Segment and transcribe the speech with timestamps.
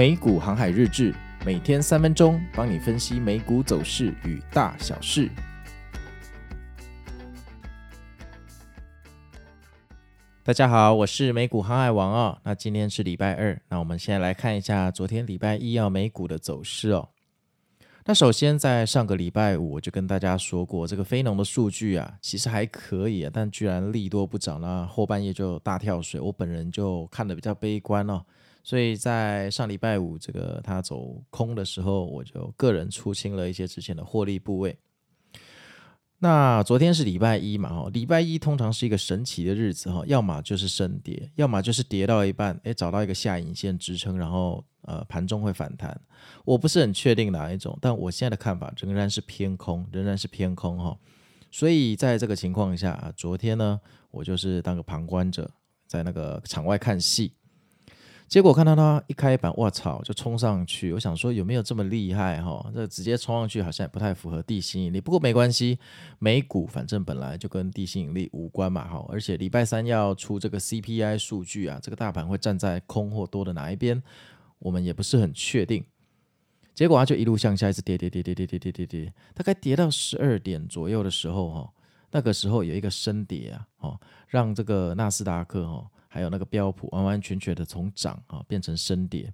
[0.00, 5.28] 美股航海日志，每天三分钟，帮你分析美股走势与大小事。
[10.42, 12.38] 大家好，我是美股航海王哦。
[12.44, 17.10] 那今天是礼拜二，那我们先来看一下昨天礼拜一要美股的走势哦。
[18.06, 28.24] 那首先在上个礼拜五我就跟大家说过，这个非农的数据啊，其实还可以啊，但居然利多不涨，那后半夜就大跳水，我本人就看得比较悲观哦。
[28.62, 34.76] 所以在上礼拜五这个它走空的时候，我就个人出清了一些之前的获利部位。
[36.22, 45.98] 那昨天是礼拜一嘛，哈，礼拜一通常是一个神奇的日子，哈，要么就是升跌，要么就是跌到一半，诶，找到一个下影线支撑，然后呃盘中会反弹。
[46.44, 50.94] 我不是很确定哪一种，但我现在的看法仍然是偏空，仍然是偏空，哈。
[51.50, 53.80] 所以在这个情况下啊，昨天呢，
[54.10, 55.50] 我就是当个旁观者，
[55.86, 57.32] 在那个场外看戏。
[58.30, 60.92] 结果看到它一开板，我操，就冲上去。
[60.92, 62.70] 我想说有没有这么厉害哈？
[62.72, 65.00] 这直接冲上去好像也不太符合地心引力。
[65.00, 65.76] 不过没关系，
[66.20, 69.04] 美股反正本来就跟地心引力无关嘛哈。
[69.08, 74.00] 而且礼拜三要出这个 CPI 数据啊，这个大盘会站在空或多的哪一边，
[74.60, 75.84] 我们也不是很确定。
[76.72, 81.72] 结果它就一路向下，一直跌跌跌跌跌跌跌跌跌，大概跌到十二点左右的时候哈，
[82.12, 85.84] 那个时候有一个升跌啊，哦，让这个纳斯达克哈。
[86.12, 89.32] 还有那个标普完完全全的从涨啊变成升跌，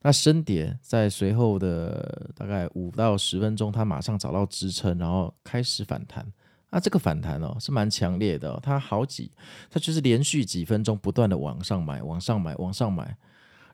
[0.00, 6.24] 那升跌在随后的大概五到十分钟，它马上找到支撑，然后开始反弹。
[6.70, 9.32] 那这个反弹哦是蛮强烈的，它好几，
[9.68, 13.16] 它就是连续几分钟不断的往上买，往上买，往上买。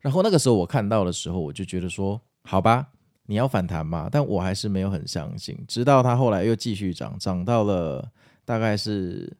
[0.01, 2.89] 然后那个时候我看到的时候，我就觉得说，好吧，
[3.27, 5.62] 你要反弹嘛，但我还是没有很相信。
[5.69, 8.11] 直到它后来又继续涨，涨到了
[8.47, 9.37] 大概是。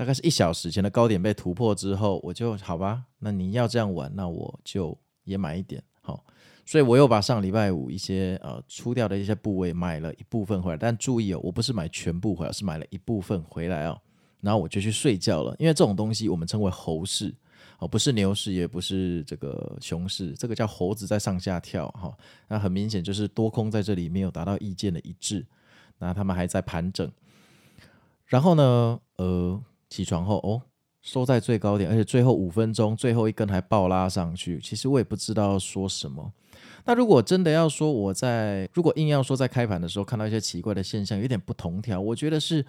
[0.00, 6.24] 大概是一小时前的高点被突破之后，我就好吧，那你要这样玩，那我就也买一点，好，
[6.64, 14.00] 所以我又把上礼拜五一些呃出掉的一些部位买了一部分回来，但注意哦，我不是买全部回来，是买了一部分回来哦，
[14.40, 17.34] 然后我就去睡觉了，因为这种东西我们称为猴市
[17.78, 22.16] 哦，不是牛市，也不是这个熊市，这个叫猴子在上下跳哈，
[22.48, 25.44] 那很明显就是多空在这里没有达到意见的一致，
[25.98, 27.12] 那他们还在盘整，
[28.24, 29.62] 然后呢，呃。
[29.90, 30.62] 起床后哦，
[31.02, 34.58] 收在最高点，而且最后五分钟最后一根还爆拉上去。
[34.60, 36.32] 其实我也不知道说什么。
[36.86, 42.00] 那如果真的要说我在，如果硬要说在开盘的时候看到一些奇怪的现象，有点不同调。
[42.00, 42.64] 我觉得是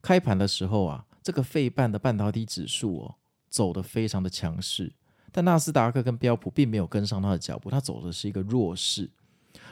[0.00, 3.14] 开盘的时候啊，这个费半的半导体指数哦
[3.48, 4.92] 走得非常的强势，
[5.30, 9.10] 但纳斯达克跟标普并没有跟上它的脚步，它走的是一个弱势。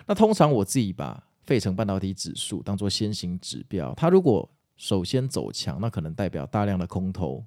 [0.06, 4.48] 那通常我自己把费城半导体指数当做先行指标，它如果
[4.80, 7.44] 首先走强，那可能代表大量的空头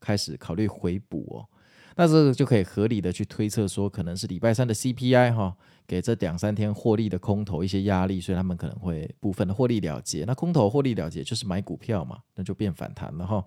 [0.00, 1.46] 开始考虑回补哦，
[1.94, 10.24] 那这个就可以合理的去推测说，可能是礼拜三的 CPI 哈，给这两三天获利的空头一些压力，所以他们可能会部分的获利了结。
[10.24, 13.44] 那空头获利了结就是买股票嘛，那就变反弹了哈。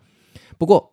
[0.58, 0.90] 不过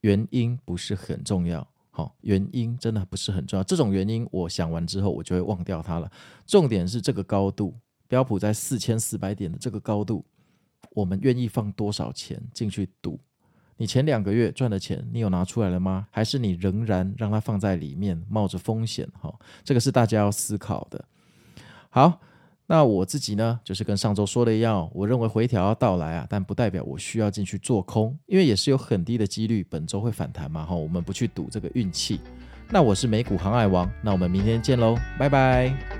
[0.00, 3.62] 原因不是很重要，哈，原因真的不是很重要。
[3.62, 6.10] 这种原因我想完之后，我就会忘掉它了。
[6.48, 7.72] 重点是这个高度，
[8.08, 10.24] 标普在四千四百点的这个高度。
[10.96, 13.20] 我们愿意放多少钱进去赌？
[13.76, 16.06] 你前两个月赚的钱，你有拿出来了吗？
[16.10, 19.06] 还是你仍然让它放在里面，冒着风险？
[19.20, 19.30] 哈，
[19.62, 21.04] 这个是大家要思考的。
[21.90, 22.18] 好，
[22.66, 30.64] 那我自己呢，就是跟上周说的一样，我认为回调要到来啊，但不代表我需要进去做空，因为也是有很低的几率本周会反弹嘛。
[30.64, 32.18] 哈，我们不去赌这个运气。
[32.70, 35.95] 那我是美股航海王，那我们明天见喽，拜拜。